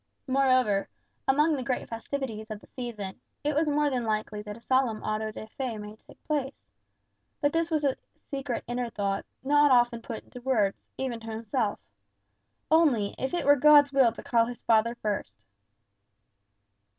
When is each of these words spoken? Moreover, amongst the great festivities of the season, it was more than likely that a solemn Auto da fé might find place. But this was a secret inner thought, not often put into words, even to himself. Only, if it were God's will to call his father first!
Moreover, 0.25 0.89
amongst 1.27 1.57
the 1.57 1.63
great 1.63 1.87
festivities 1.87 2.49
of 2.49 2.59
the 2.59 2.65
season, 2.75 3.21
it 3.43 3.53
was 3.53 3.67
more 3.67 3.91
than 3.91 4.03
likely 4.03 4.41
that 4.41 4.57
a 4.57 4.61
solemn 4.61 5.03
Auto 5.03 5.29
da 5.31 5.45
fé 5.59 5.79
might 5.79 6.01
find 6.03 6.23
place. 6.23 6.63
But 7.39 7.53
this 7.53 7.69
was 7.69 7.83
a 7.83 7.95
secret 8.31 8.63
inner 8.65 8.89
thought, 8.89 9.27
not 9.43 9.69
often 9.69 10.01
put 10.01 10.23
into 10.23 10.41
words, 10.41 10.81
even 10.97 11.19
to 11.19 11.27
himself. 11.29 11.77
Only, 12.71 13.13
if 13.19 13.31
it 13.31 13.45
were 13.45 13.55
God's 13.55 13.93
will 13.93 14.11
to 14.13 14.23
call 14.23 14.47
his 14.47 14.63
father 14.63 14.95
first! 14.95 15.35